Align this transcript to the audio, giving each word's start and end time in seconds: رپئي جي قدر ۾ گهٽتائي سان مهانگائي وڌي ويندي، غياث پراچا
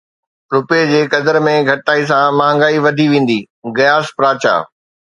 رپئي 0.53 0.87
جي 0.91 1.01
قدر 1.13 1.35
۾ 1.49 1.53
گهٽتائي 1.69 2.01
سان 2.09 2.25
مهانگائي 2.39 2.77
وڌي 2.85 3.05
ويندي، 3.11 3.39
غياث 3.77 4.05
پراچا 4.17 4.55